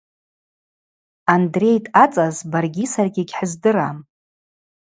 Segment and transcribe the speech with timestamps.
[1.35, 3.97] Андрей дъацаз баргьи саргьи йыгьхӏыздырам.